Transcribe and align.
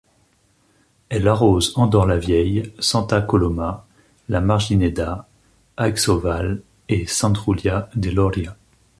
Elle 1.09 1.27
arrose 1.27 1.73
Andorre-la-Vieille, 1.75 2.73
Santa 2.79 3.21
Coloma, 3.21 3.85
La 4.29 4.41
Margineda, 4.41 5.27
Aixovall 5.77 6.63
et 6.89 7.05
Sant 7.05 7.33
Julià 7.35 7.87
de 7.93 8.09
Lòria. 8.09 8.57